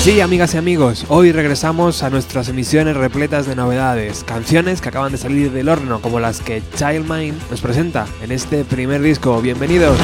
[0.00, 5.12] Sí, amigas y amigos, hoy regresamos a nuestras emisiones repletas de novedades, canciones que acaban
[5.12, 9.42] de salir del horno, como las que Child Mind nos presenta en este primer disco.
[9.42, 9.98] Bienvenidos.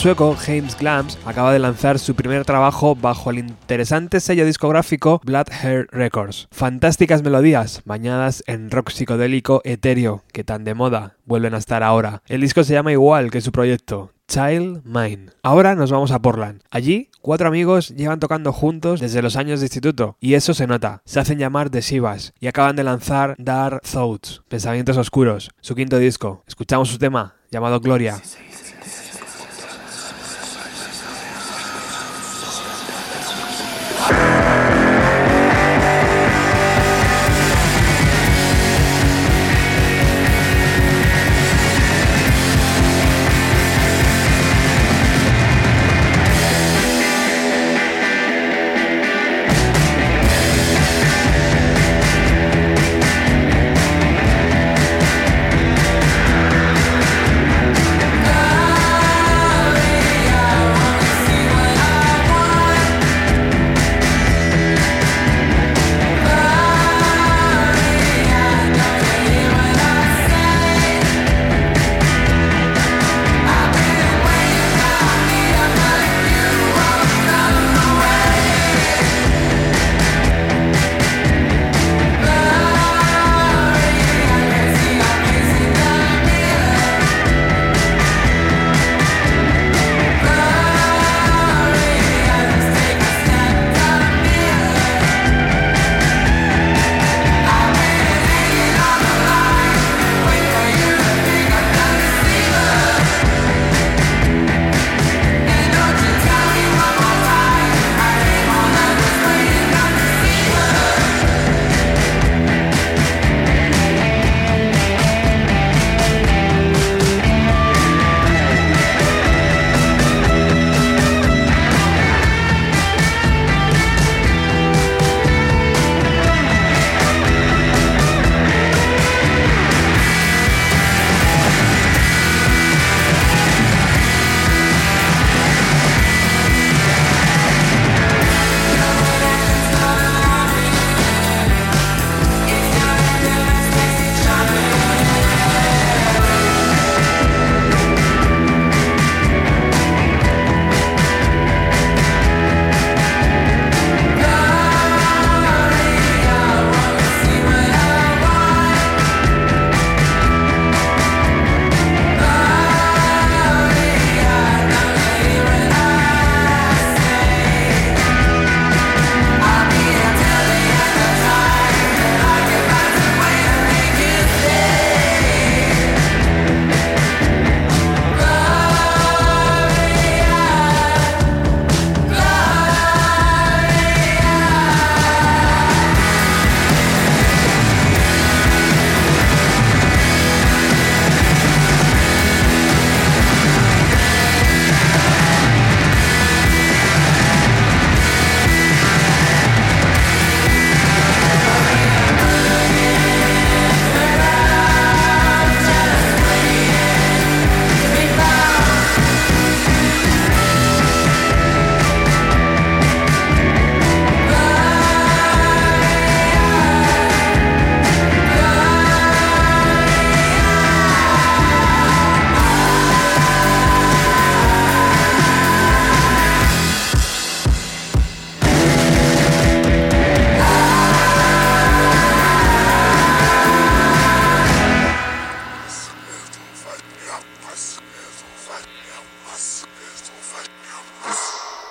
[0.00, 5.48] Sueco James Glams acaba de lanzar su primer trabajo bajo el interesante sello discográfico Blood
[5.50, 6.48] Hair Records.
[6.50, 12.22] Fantásticas melodías bañadas en rock psicodélico etéreo que tan de moda vuelven a estar ahora.
[12.28, 15.32] El disco se llama igual que su proyecto, Child Mine.
[15.42, 16.62] Ahora nos vamos a Portland.
[16.70, 21.02] Allí, cuatro amigos llevan tocando juntos desde los años de instituto, y eso se nota.
[21.04, 25.98] Se hacen llamar The Shivas y acaban de lanzar Dark Thoughts, Pensamientos Oscuros, su quinto
[25.98, 26.42] disco.
[26.46, 28.18] Escuchamos su tema, llamado Gloria.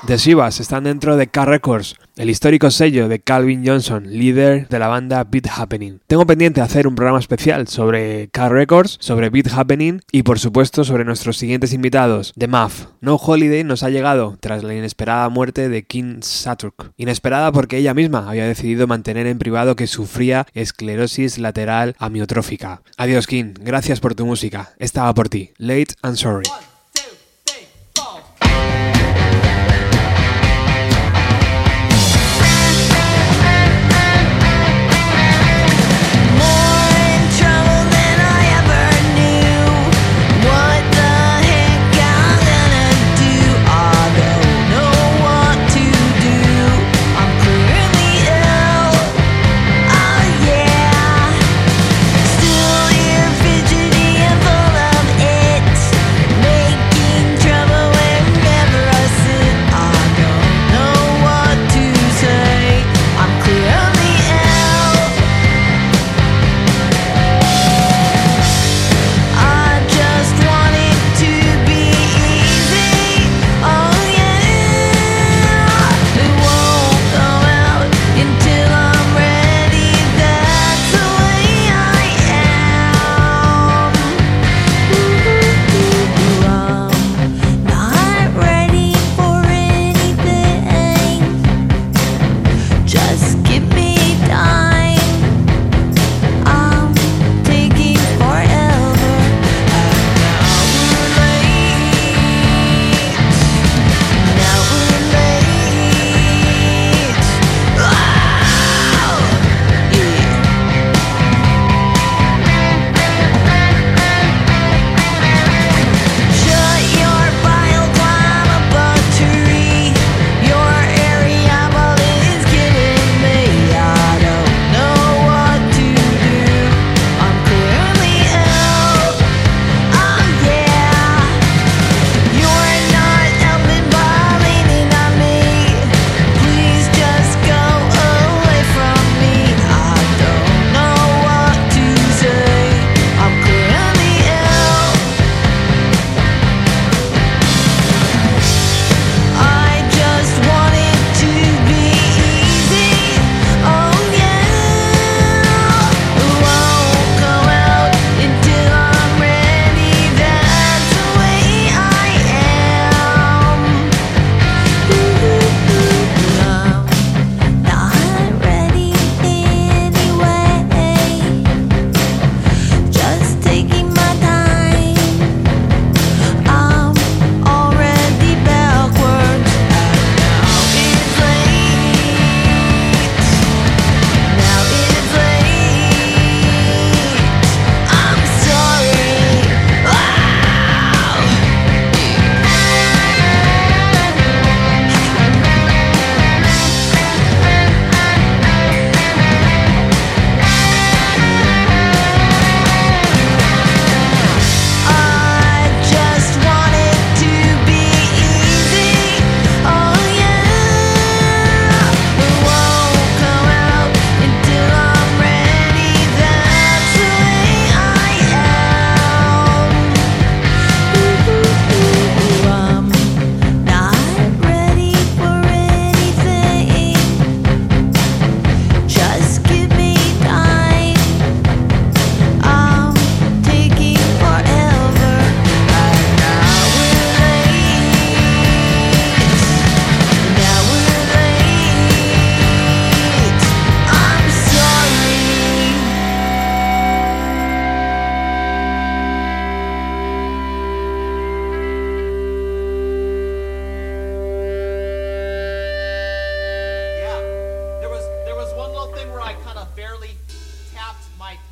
[0.10, 4.80] The Shivas están dentro de Car Records, el histórico sello de Calvin Johnson, líder de
[4.80, 6.00] la banda Beat Happening.
[6.08, 10.84] Tengo pendiente hacer un programa especial sobre Car Records, sobre Beat Happening y por supuesto
[10.84, 12.88] sobre nuestros siguientes invitados, The Muff.
[13.02, 16.92] No Holiday nos ha llegado tras la inesperada muerte de King Saturk.
[16.98, 22.82] Inesperada porque ella misma había decidido mantener en privado que sufría esclerosis lateral amiotrófica.
[22.98, 24.72] Adiós King, gracias por tu música.
[24.80, 25.52] Estaba por ti.
[25.60, 26.50] Late and sorry.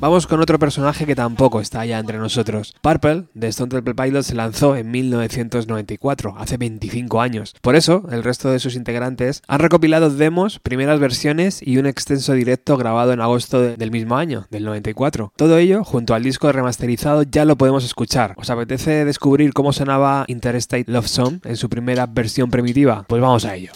[0.00, 2.72] Vamos con otro personaje que tampoco está ya entre nosotros.
[2.82, 7.56] Purple, de Stone Temple Pilots, se lanzó en 1994, hace 25 años.
[7.60, 12.34] Por eso, el resto de sus integrantes han recopilado demos, primeras versiones y un extenso
[12.34, 15.32] directo grabado en agosto del mismo año, del 94.
[15.34, 18.34] Todo ello, junto al disco remasterizado, ya lo podemos escuchar.
[18.36, 23.04] ¿Os apetece descubrir cómo sonaba Interstate Love Song en su primera versión primitiva?
[23.08, 23.72] Pues vamos a ello.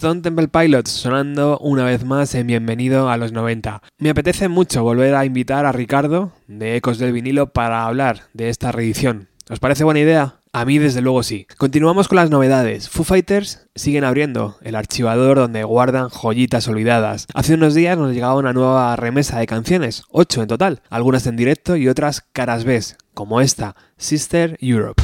[0.00, 3.82] Stone Temple Pilots sonando una vez más en Bienvenido a los 90.
[3.98, 8.48] Me apetece mucho volver a invitar a Ricardo de Ecos del Vinilo para hablar de
[8.48, 9.28] esta reedición.
[9.50, 10.36] ¿Os parece buena idea?
[10.54, 11.46] A mí desde luego sí.
[11.58, 12.88] Continuamos con las novedades.
[12.88, 17.26] Foo Fighters siguen abriendo el archivador donde guardan joyitas olvidadas.
[17.34, 21.36] Hace unos días nos llegaba una nueva remesa de canciones, ocho en total, algunas en
[21.36, 22.80] directo y otras caras B,
[23.12, 25.02] como esta, Sister Europe.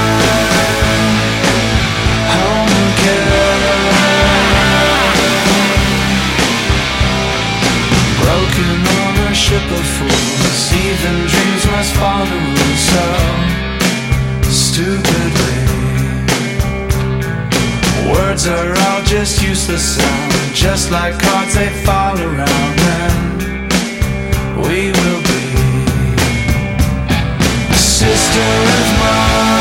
[9.50, 10.09] ship of
[11.02, 12.44] even dreams must follow
[12.76, 13.04] so
[14.50, 15.60] stupidly.
[18.12, 22.80] Words are all just useless sound, just like cards they fall around.
[22.98, 23.72] And
[24.58, 25.40] we will be
[27.72, 29.59] sister.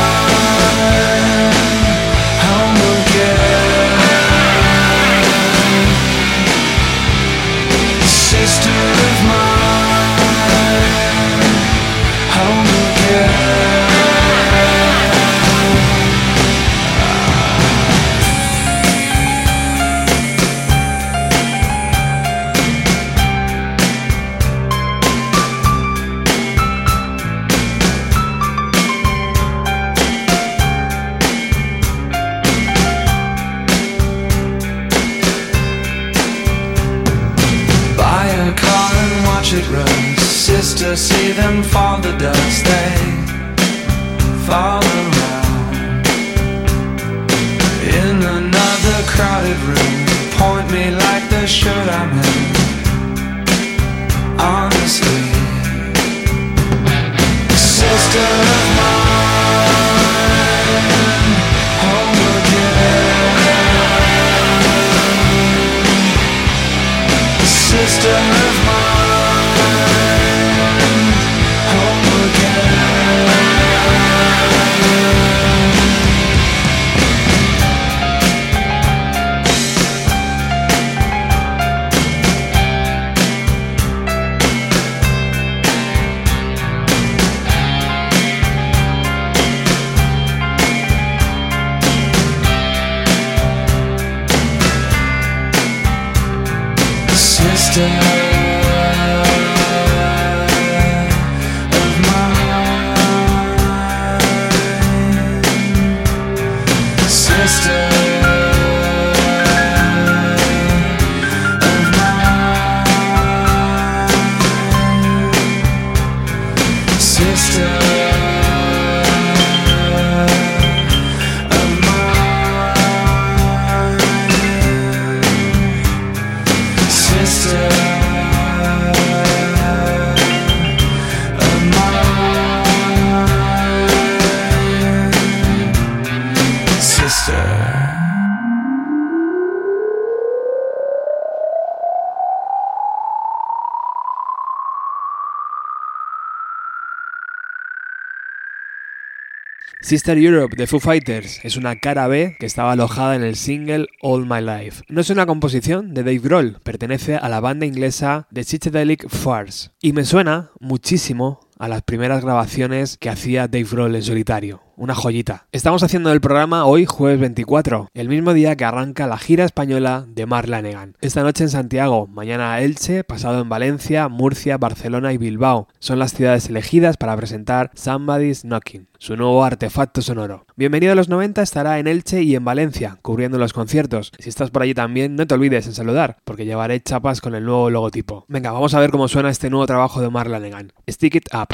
[149.89, 153.87] Sister Europe de Foo Fighters es una cara B que estaba alojada en el single
[154.03, 154.83] All My Life.
[154.87, 159.71] No es una composición de Dave Grohl, pertenece a la banda inglesa The Psychedelic Farce
[159.81, 164.68] y me suena muchísimo a las primeras grabaciones que hacía Dave Grohl en solitario.
[164.79, 165.45] Una joyita.
[165.51, 170.05] Estamos haciendo el programa hoy jueves 24, el mismo día que arranca la gira española
[170.07, 170.95] de Mark Lanegan.
[171.01, 175.67] Esta noche en Santiago, mañana Elche, pasado en Valencia, Murcia, Barcelona y Bilbao.
[175.79, 180.45] Son las ciudades elegidas para presentar Somebody's Knocking, su nuevo artefacto sonoro.
[180.55, 184.13] Bienvenido a los 90 estará en Elche y en Valencia, cubriendo los conciertos.
[184.17, 187.43] Si estás por allí también, no te olvides en saludar, porque llevaré chapas con el
[187.43, 188.23] nuevo logotipo.
[188.29, 190.71] Venga, vamos a ver cómo suena este nuevo trabajo de Mark Lanegan.
[190.87, 191.49] Stick It Up.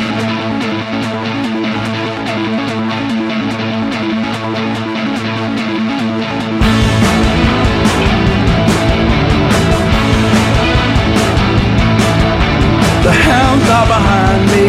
[13.76, 14.68] Are behind me,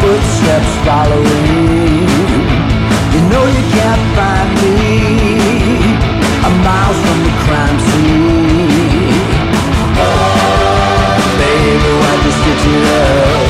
[0.00, 2.08] footsteps following.
[3.14, 4.78] You know you can't find me
[6.48, 9.22] a mile from the crime scene.
[10.02, 10.32] Oh,
[11.38, 13.41] baby, why'd you stitch it up?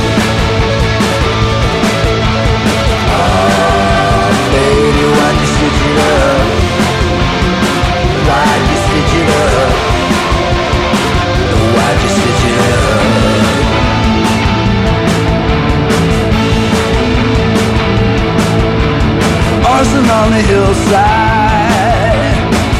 [19.83, 22.39] Arson on the hillside,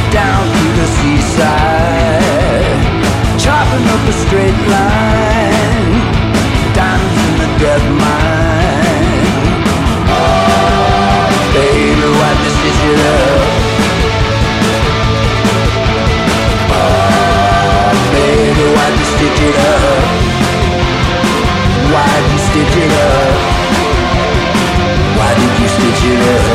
[0.10, 2.80] down to the seaside,
[3.38, 6.00] chopping up a straight line,
[6.72, 9.60] diamonds in the dead mine.
[10.16, 13.52] Oh, baby, why'd you stitch it up?
[16.72, 20.08] Oh, baby, why'd you stitch it up?
[21.92, 23.36] Why'd you stitch it up?
[25.18, 26.53] Why did you stitch it up?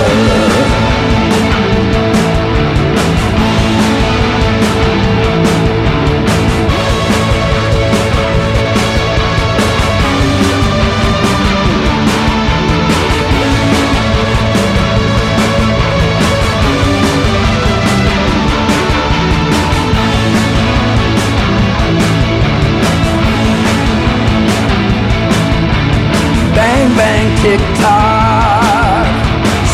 [27.49, 29.07] Bang tick tock,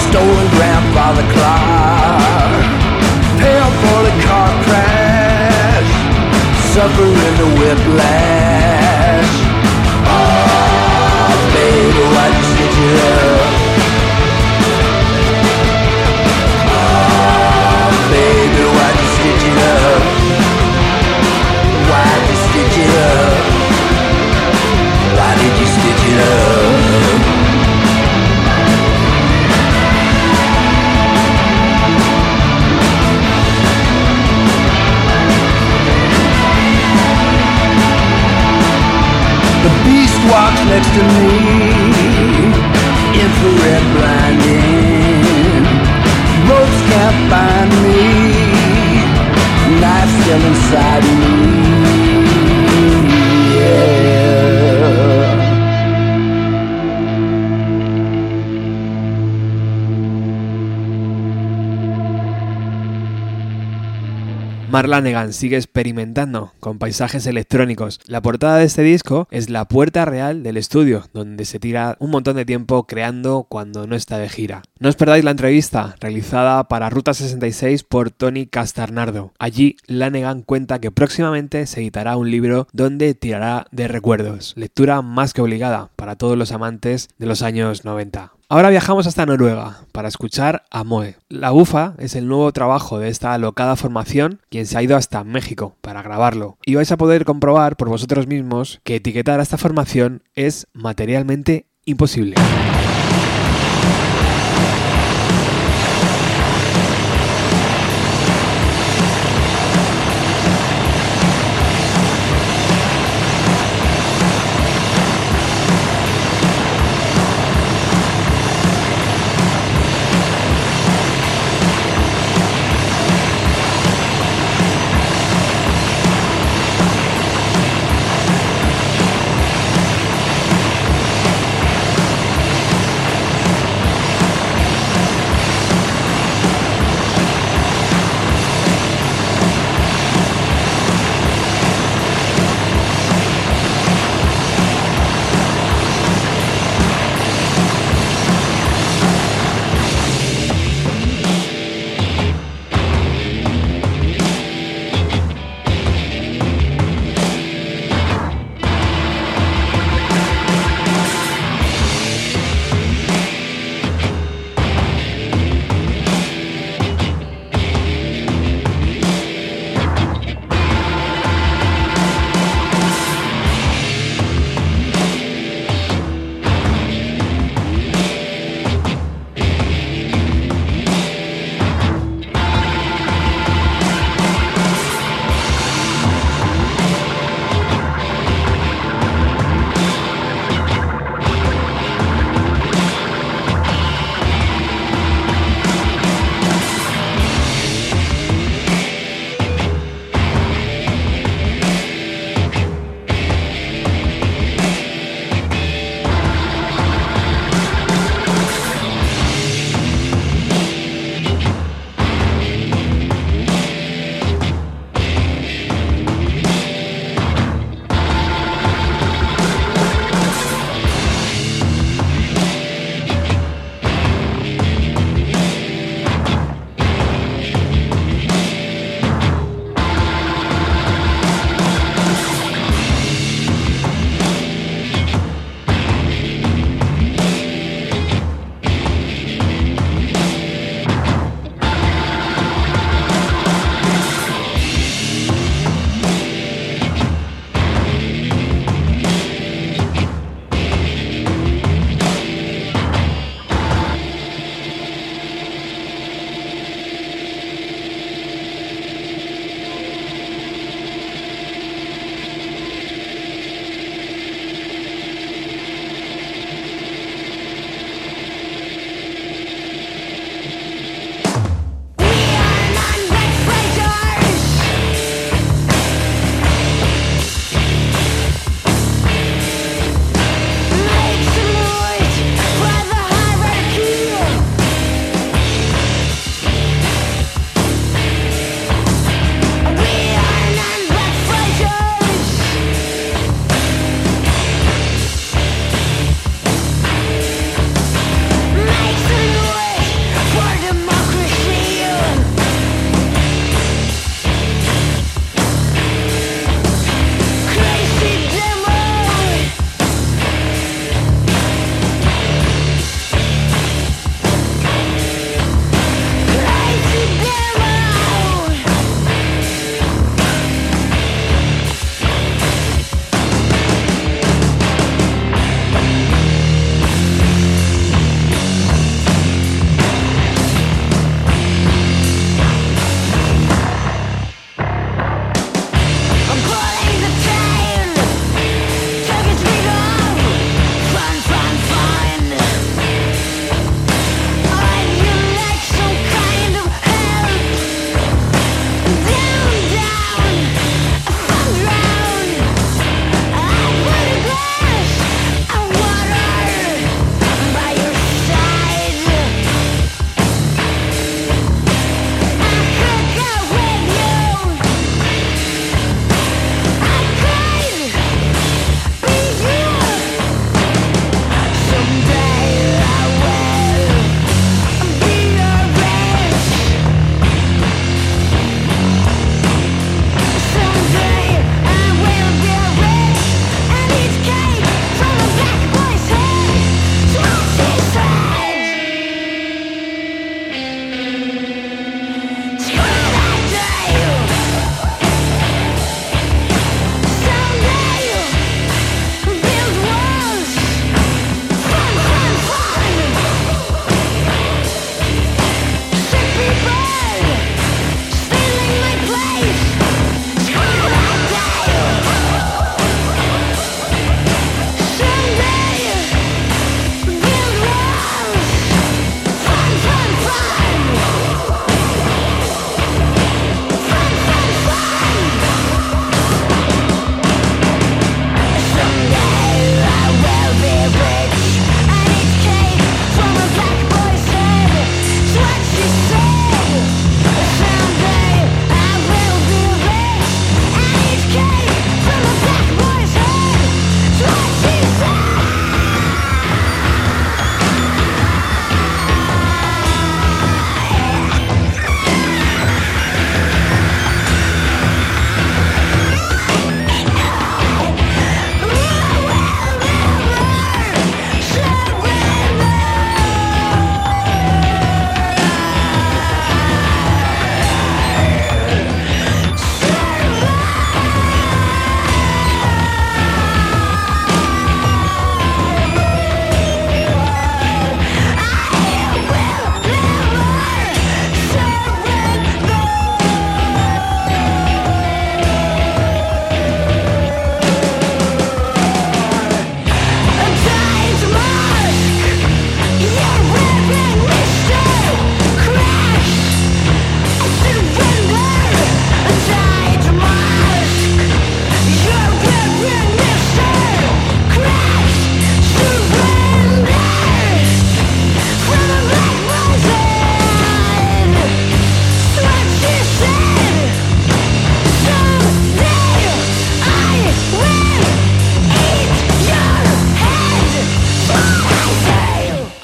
[0.08, 2.62] stolen grandfather clock,
[3.40, 5.90] pale for the car crash,
[6.72, 8.43] suffering the whiplash.
[64.84, 68.00] Mark Lanegan sigue experimentando con paisajes electrónicos.
[68.04, 72.10] La portada de este disco es la puerta real del estudio, donde se tira un
[72.10, 74.60] montón de tiempo creando cuando no está de gira.
[74.80, 79.32] No os perdáis la entrevista realizada para Ruta 66 por Tony Castarnardo.
[79.38, 85.32] Allí Lanegan cuenta que próximamente se editará un libro donde tirará de recuerdos, lectura más
[85.32, 88.32] que obligada para todos los amantes de los años 90.
[88.48, 91.18] Ahora viajamos hasta Noruega para escuchar a Moe.
[91.28, 95.22] La Bufa es el nuevo trabajo de esta alocada formación, quien se ha ido hasta
[95.22, 96.58] México para grabarlo.
[96.66, 101.66] Y vais a poder comprobar por vosotros mismos que etiquetar a esta formación es materialmente
[101.84, 102.34] imposible.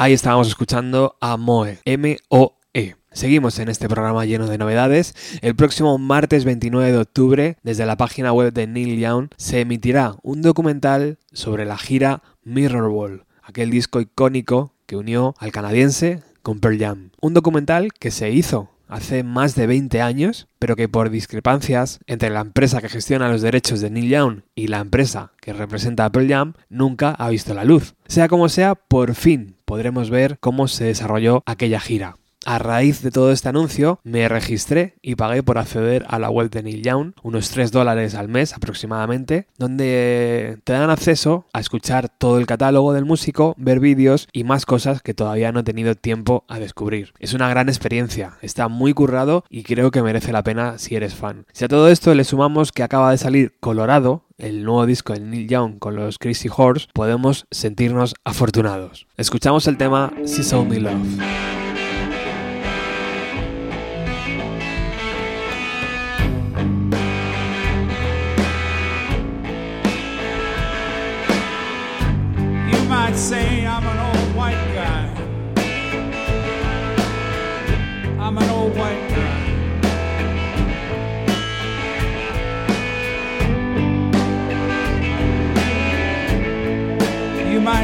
[0.00, 2.96] Ahí estábamos escuchando a Moe, M-O-E.
[3.12, 5.14] Seguimos en este programa lleno de novedades.
[5.42, 10.16] El próximo martes 29 de octubre, desde la página web de Neil Young, se emitirá
[10.22, 16.78] un documental sobre la gira Mirrorball, aquel disco icónico que unió al canadiense con Pearl
[16.78, 17.10] Jam.
[17.20, 22.30] Un documental que se hizo hace más de 20 años, pero que por discrepancias entre
[22.30, 26.10] la empresa que gestiona los derechos de Neil Young y la empresa que representa a
[26.10, 27.96] Pearl Jam nunca ha visto la luz.
[28.08, 32.16] Sea como sea, por fin podremos ver cómo se desarrolló aquella gira.
[32.44, 36.50] A raíz de todo este anuncio, me registré y pagué por acceder a la web
[36.50, 42.08] de Neil Young, unos 3 dólares al mes aproximadamente, donde te dan acceso a escuchar
[42.08, 45.94] todo el catálogo del músico, ver vídeos y más cosas que todavía no he tenido
[45.94, 47.12] tiempo a descubrir.
[47.20, 51.14] Es una gran experiencia, está muy currado y creo que merece la pena si eres
[51.14, 51.46] fan.
[51.52, 55.20] Si a todo esto le sumamos que acaba de salir Colorado, el nuevo disco de
[55.20, 59.06] Neil Young con los Crazy Horse, podemos sentirnos afortunados.
[59.16, 61.59] Escuchamos el tema She Saw Me Love.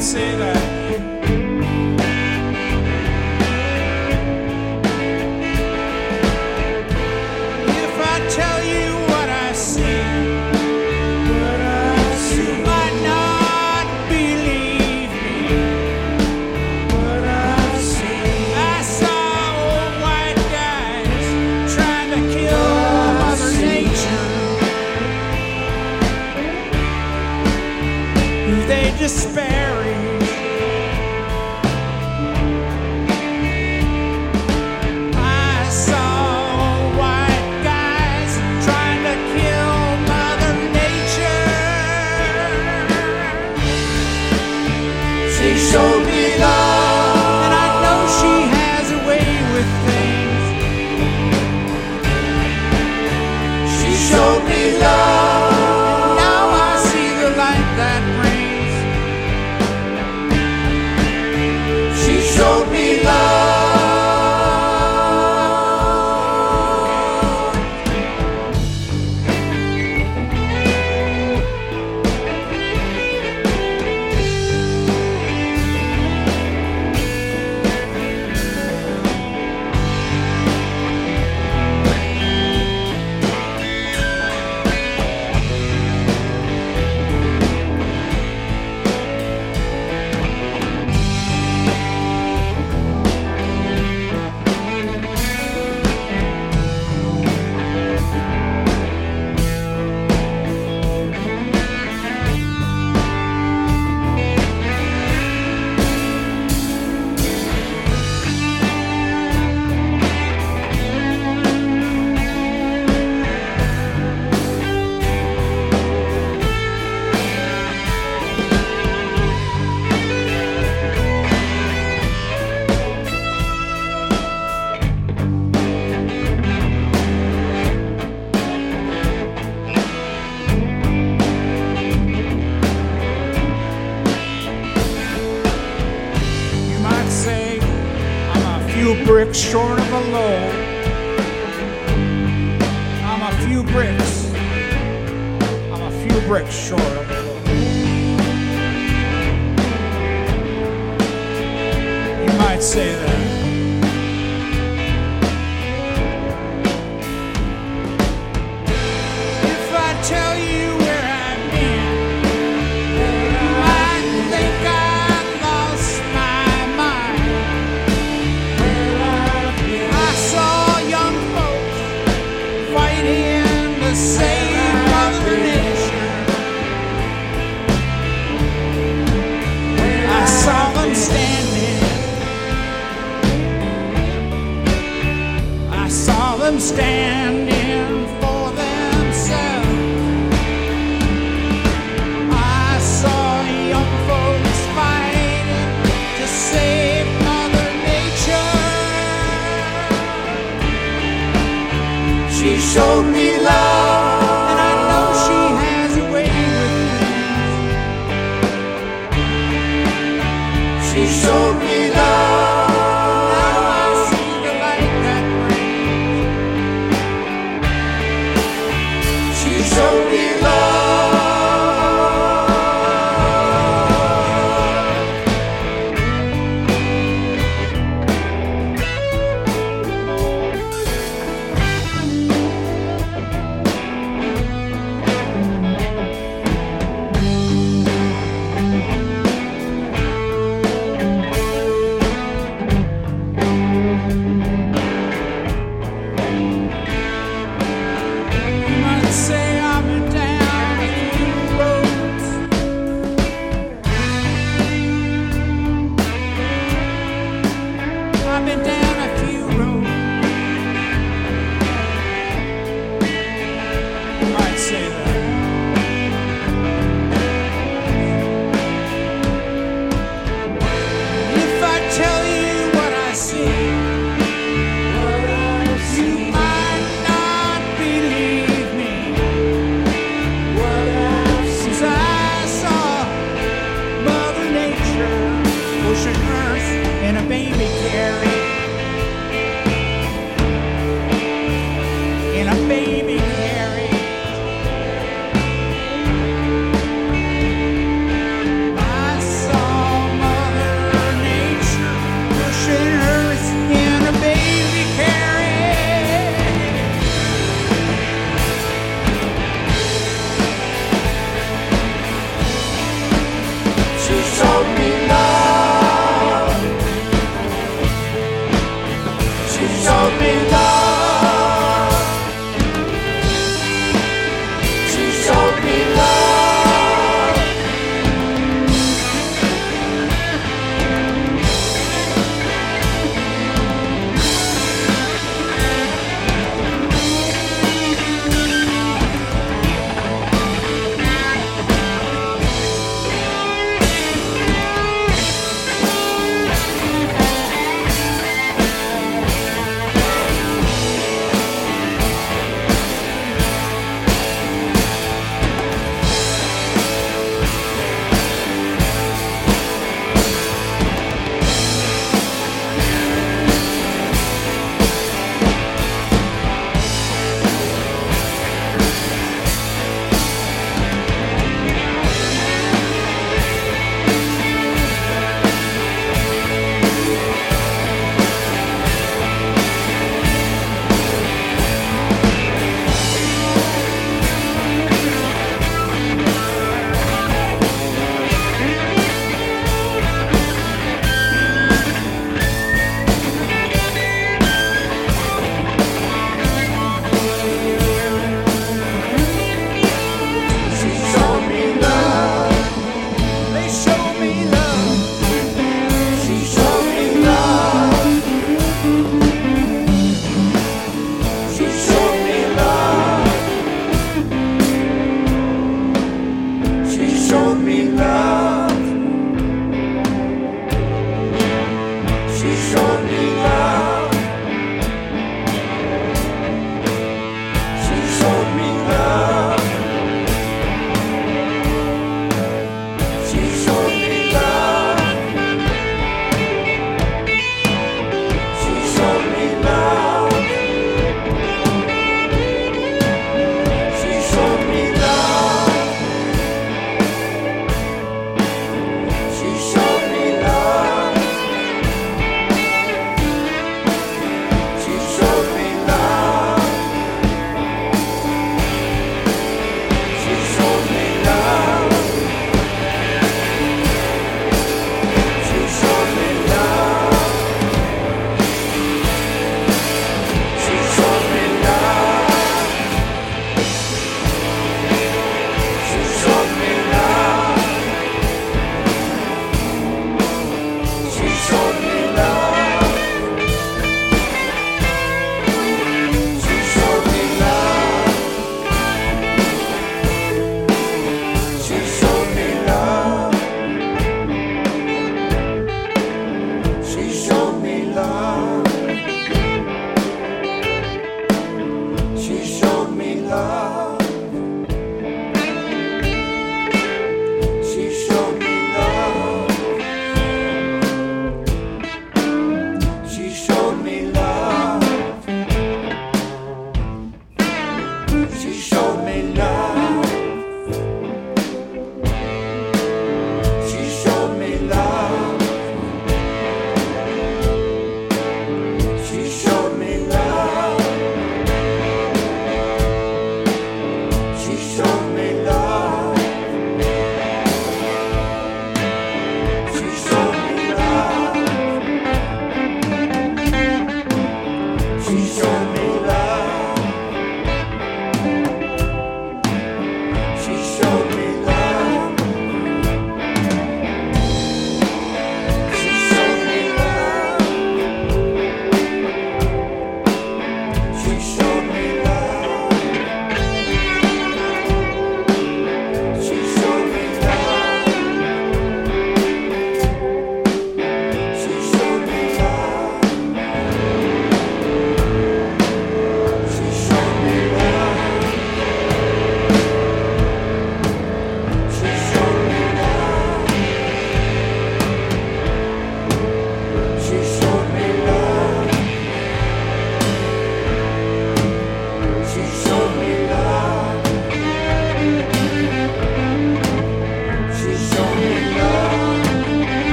[0.00, 0.69] say that.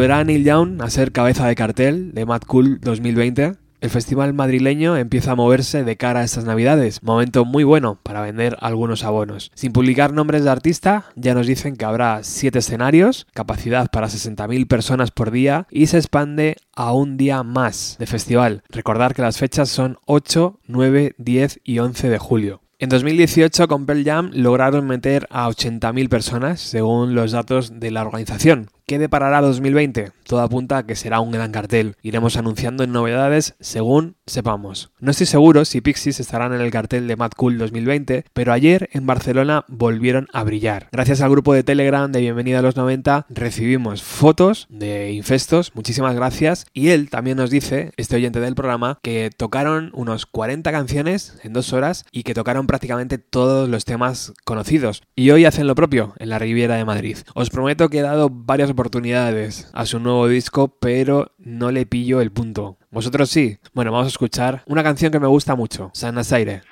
[0.00, 3.56] ¿Volverá Neil Young a ser cabeza de cartel de Mad Cool 2020?
[3.82, 8.22] El festival madrileño empieza a moverse de cara a estas navidades, momento muy bueno para
[8.22, 9.52] vender algunos abonos.
[9.54, 14.66] Sin publicar nombres de artista, ya nos dicen que habrá 7 escenarios, capacidad para 60.000
[14.66, 18.62] personas por día y se expande a un día más de festival.
[18.70, 22.62] Recordar que las fechas son 8, 9, 10 y 11 de julio.
[22.78, 28.00] En 2018 con Pearl Jam lograron meter a 80.000 personas, según los datos de la
[28.00, 28.70] organización.
[28.90, 30.10] ¿Qué deparará 2020?
[30.24, 31.94] Todo apunta a que será un gran cartel.
[32.02, 34.90] Iremos anunciando novedades según sepamos.
[34.98, 38.88] No estoy seguro si Pixies estarán en el cartel de Mad Cool 2020, pero ayer
[38.92, 40.88] en Barcelona volvieron a brillar.
[40.90, 46.16] Gracias al grupo de Telegram de Bienvenida a los 90 recibimos fotos de Infestos, muchísimas
[46.16, 51.38] gracias, y él también nos dice, este oyente del programa, que tocaron unos 40 canciones
[51.44, 55.04] en dos horas y que tocaron prácticamente todos los temas conocidos.
[55.14, 57.18] Y hoy hacen lo propio en la Riviera de Madrid.
[57.34, 62.22] Os prometo que he dado varias oportunidades a su nuevo disco, pero no le pillo
[62.22, 62.78] el punto.
[62.90, 63.58] ¿Vosotros sí?
[63.74, 66.62] Bueno, vamos a escuchar una canción que me gusta mucho, San Aire.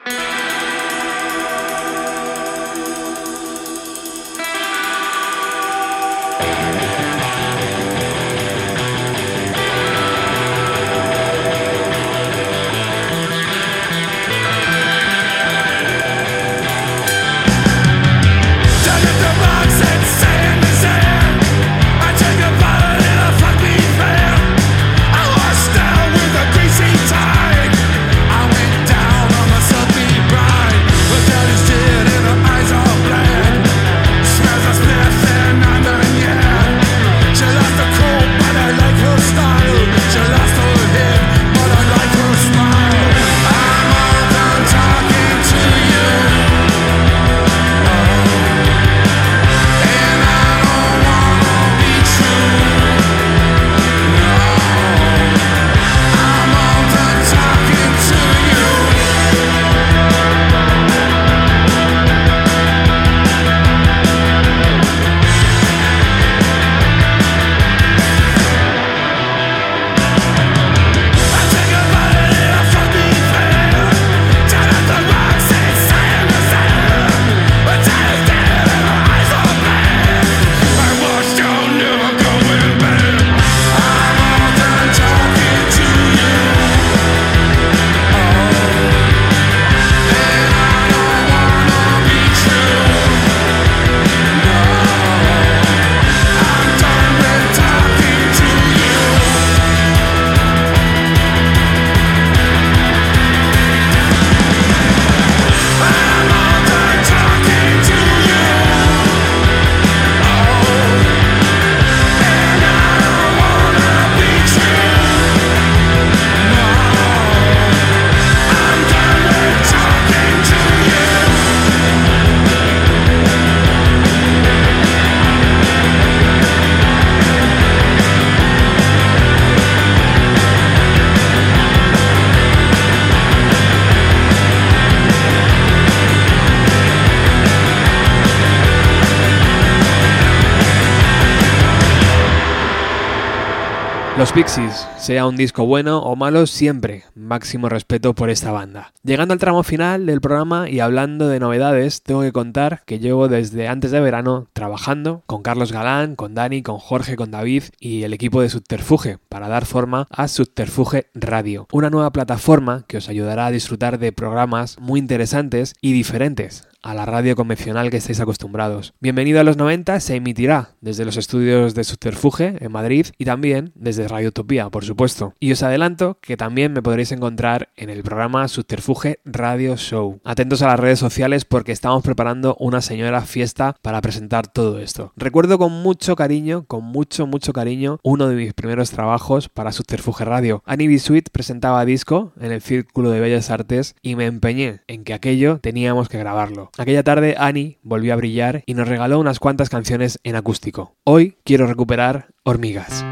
[144.28, 148.92] Los Pixies, sea un disco bueno o malo, siempre máximo respeto por esta banda.
[149.02, 153.28] Llegando al tramo final del programa y hablando de novedades, tengo que contar que llevo
[153.28, 158.02] desde antes de verano trabajando con Carlos Galán, con Dani, con Jorge, con David y
[158.02, 163.08] el equipo de Subterfuge para dar forma a Subterfuge Radio, una nueva plataforma que os
[163.08, 168.20] ayudará a disfrutar de programas muy interesantes y diferentes a la radio convencional que estáis
[168.20, 168.94] acostumbrados.
[169.00, 173.72] Bienvenido a los 90 se emitirá desde los estudios de Subterfuge en Madrid y también
[173.74, 175.34] desde Radio Utopía, por supuesto.
[175.40, 180.20] Y os adelanto que también me podréis encontrar en el programa Subterfuge Radio Show.
[180.24, 185.12] Atentos a las redes sociales porque estamos preparando una señora fiesta para presentar todo esto.
[185.16, 190.24] Recuerdo con mucho cariño, con mucho, mucho cariño, uno de mis primeros trabajos para Subterfuge
[190.24, 190.62] Radio.
[190.64, 195.14] Annie Bisuit presentaba disco en el Círculo de Bellas Artes y me empeñé en que
[195.14, 196.67] aquello teníamos que grabarlo.
[196.76, 200.94] Aquella tarde Annie volvió a brillar y nos regaló unas cuantas canciones en acústico.
[201.04, 203.04] Hoy quiero recuperar Hormigas.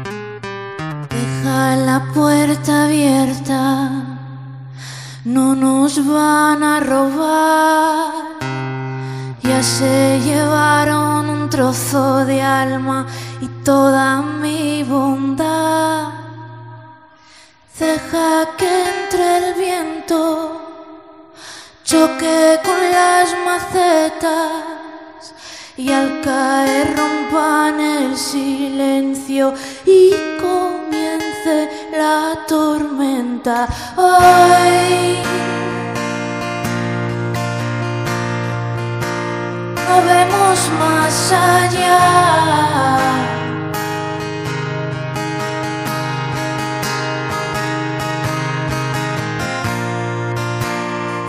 [1.09, 3.89] Deja la puerta abierta,
[5.25, 8.27] no nos van a robar.
[9.43, 13.07] Ya se llevaron un trozo de alma
[13.41, 16.11] y toda mi bondad.
[17.79, 20.66] Deja que entre el viento,
[21.87, 25.33] choque con las macetas
[25.77, 29.53] y al caer rompan el silencio
[29.85, 30.11] y
[30.41, 33.69] comience la tormenta.
[33.95, 35.23] Ay,
[39.87, 43.16] no vemos más allá.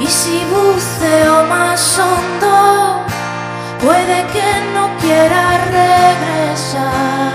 [0.08, 3.04] Y si buceo más hondo,
[3.78, 7.32] puede que no quiera regresar.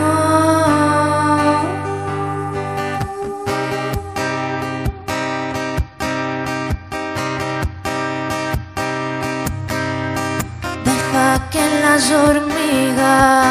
[0.00, 1.62] Ah.
[10.86, 13.46] Deja que las hormigas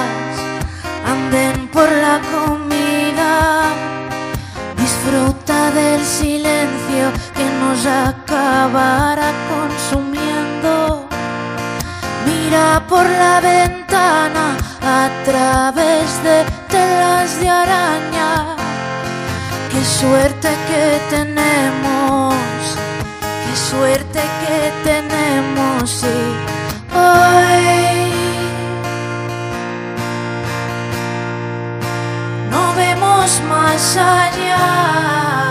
[1.05, 3.66] anden por la comida.
[5.67, 11.07] Del silencio que nos acabará consumiendo.
[12.25, 18.55] Mira por la ventana a través de telas de araña.
[19.69, 22.35] Qué suerte que tenemos,
[23.45, 28.11] qué suerte que tenemos y hoy
[32.49, 35.46] no vemos más allá.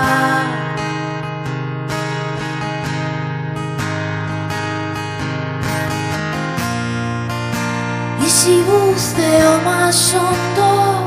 [8.47, 11.03] Si buceo más hondo,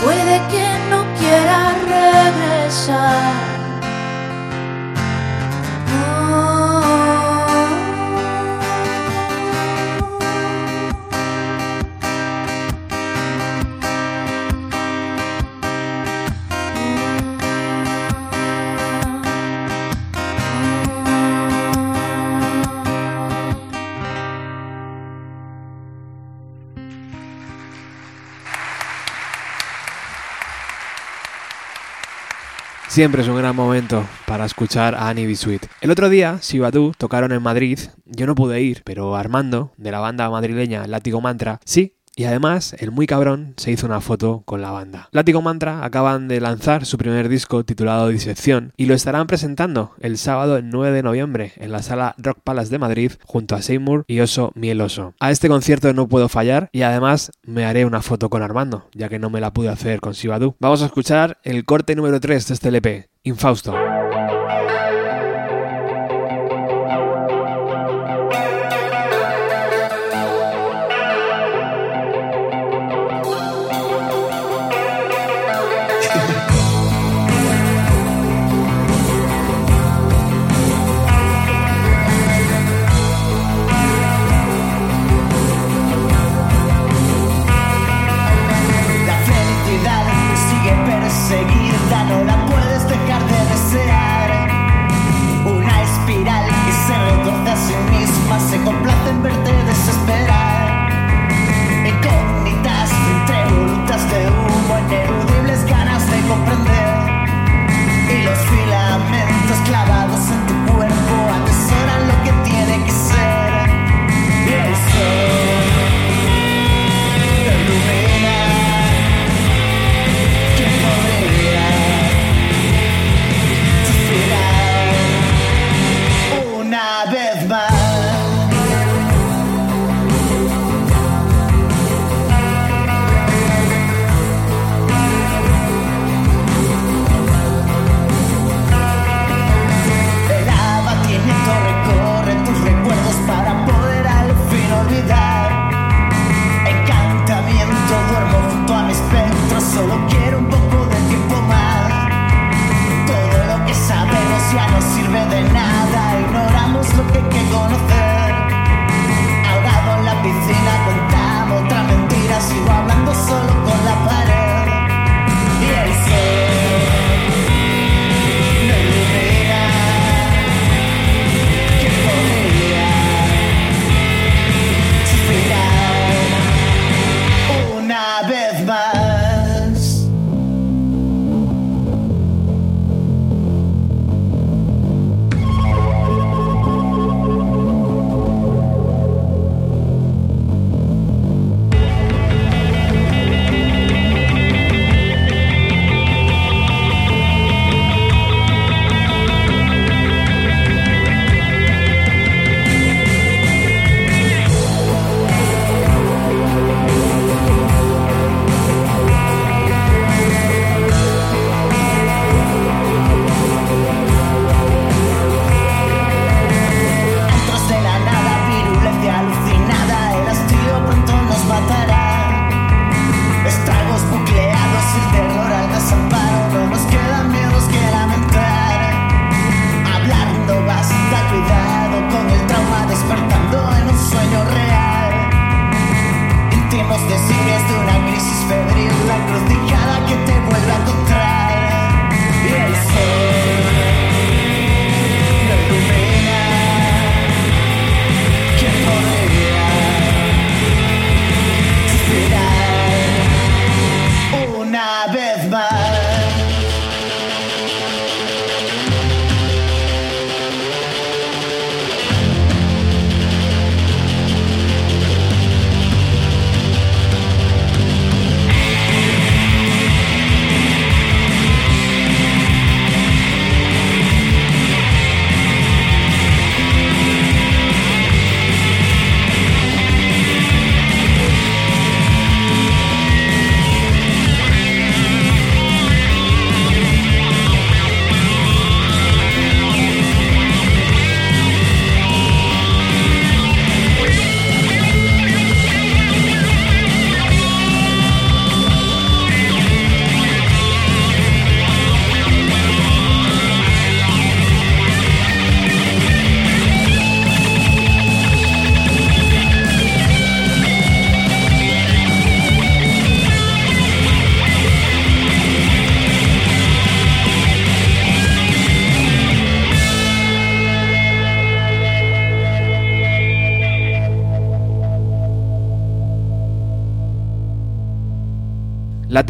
[0.00, 3.49] puede que no quiera regresar.
[32.90, 35.60] Siempre es un gran momento para escuchar a Annie B.
[35.80, 37.78] El otro día, Sibadu tocaron en Madrid.
[38.04, 41.94] Yo no pude ir, pero Armando, de la banda madrileña Látigo Mantra, sí.
[42.16, 45.08] Y además, el muy cabrón se hizo una foto con la banda.
[45.12, 50.18] Látigo Mantra acaban de lanzar su primer disco titulado Disección y lo estarán presentando el
[50.18, 54.04] sábado el 9 de noviembre en la sala Rock Palace de Madrid junto a Seymour
[54.06, 55.14] y Oso Mieloso.
[55.20, 59.08] A este concierto no puedo fallar y además me haré una foto con Armando, ya
[59.08, 60.56] que no me la pude hacer con Sibadu.
[60.58, 63.74] Vamos a escuchar el corte número 3 de este LP, Infausto.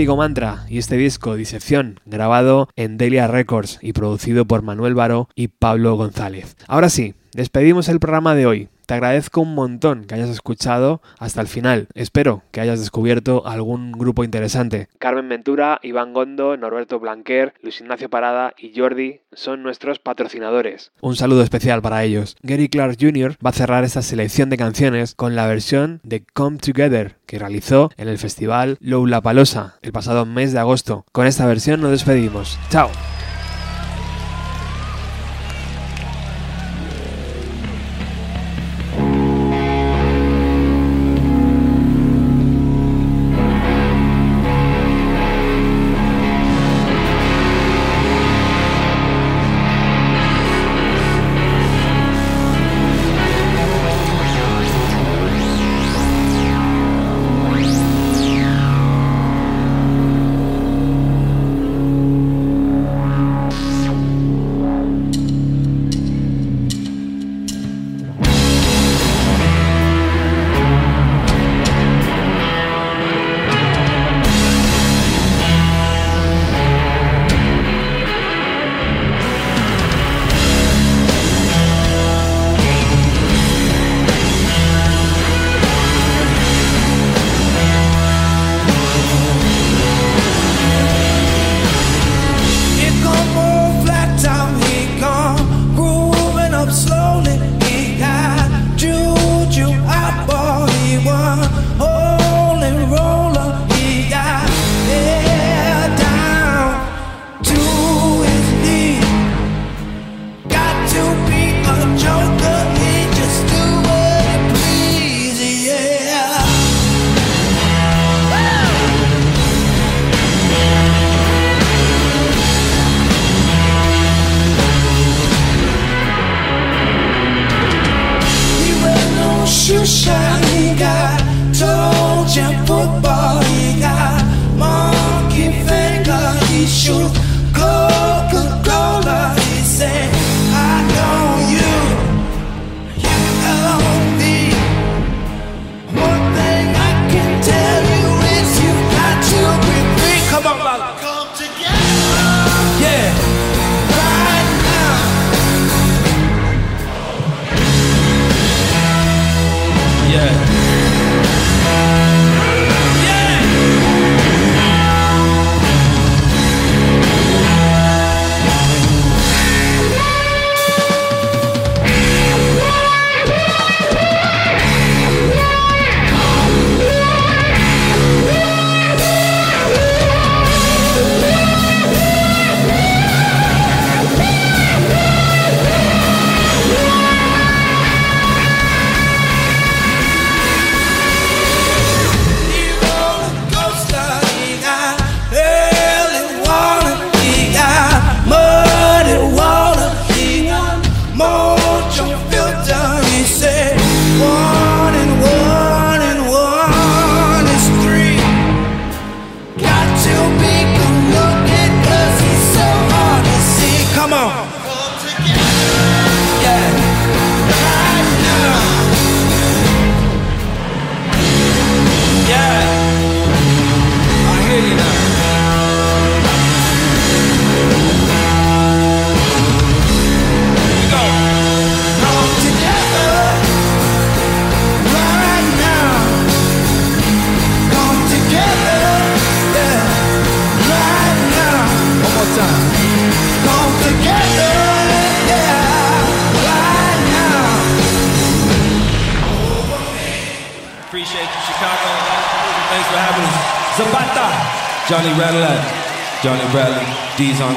[0.01, 5.49] Mantra y este disco Disección, grabado en Delia Records y producido por Manuel Baró y
[5.49, 6.57] Pablo González.
[6.67, 8.69] Ahora sí, despedimos el programa de hoy.
[8.91, 11.87] Te agradezco un montón que hayas escuchado hasta el final.
[11.95, 14.89] Espero que hayas descubierto algún grupo interesante.
[14.99, 20.91] Carmen Ventura, Iván Gondo, Norberto Blanquer, Luis Ignacio Parada y Jordi son nuestros patrocinadores.
[21.03, 22.37] Un saludo especial para ellos.
[22.43, 23.37] Gary Clark Jr.
[23.37, 27.91] va a cerrar esta selección de canciones con la versión de Come Together que realizó
[27.97, 31.05] en el festival Lollapalooza el pasado mes de agosto.
[31.13, 32.59] Con esta versión nos despedimos.
[32.71, 32.91] ¡Chao!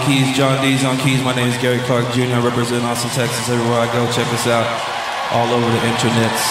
[0.06, 0.36] Keys.
[0.36, 1.22] John D's on keys.
[1.24, 2.36] My name is Gary Clark Jr.
[2.36, 3.50] I represent Austin, Texas.
[3.50, 4.68] Everywhere I go, check us out.
[5.32, 6.44] All over the internets.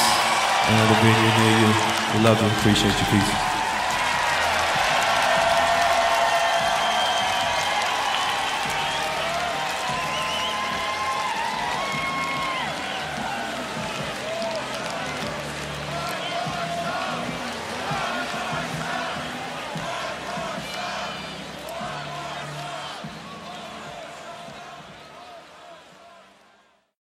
[0.68, 1.70] And it'll be near you.
[2.14, 2.48] We love you.
[2.58, 3.06] Appreciate you.
[3.10, 3.51] Peace.